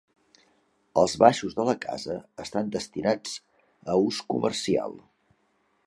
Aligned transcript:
Els 1.01 1.13
baixos 1.23 1.53
de 1.59 1.65
la 1.67 1.75
casa 1.83 2.17
estan 2.47 2.73
destinats 2.77 3.37
a 3.95 3.99
ús 4.09 4.25
comercial. 4.35 4.99